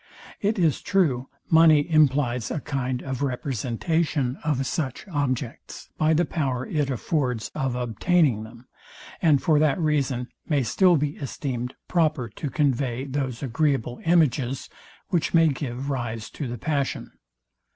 It 0.39 0.57
is 0.57 0.81
true; 0.81 1.27
money 1.47 1.87
implies 1.87 2.49
a 2.49 2.59
kind 2.59 3.03
of 3.03 3.21
representation 3.21 4.35
of 4.43 4.65
such 4.65 5.07
objects, 5.07 5.89
by 5.99 6.15
the 6.15 6.25
power 6.25 6.65
it 6.65 6.89
affords 6.89 7.49
of 7.53 7.75
obtaining 7.75 8.41
them; 8.41 8.65
and 9.21 9.43
for 9.43 9.59
that 9.59 9.77
reason 9.79 10.29
may 10.49 10.63
still 10.63 10.95
be 10.97 11.17
esteemed 11.17 11.75
proper 11.87 12.29
to 12.29 12.49
convey 12.49 13.05
those 13.05 13.43
agreeable 13.43 14.01
images, 14.03 14.69
which 15.09 15.35
may 15.35 15.49
give 15.49 15.91
rise 15.91 16.31
to 16.31 16.47
the 16.47 16.57
passion. 16.57 17.11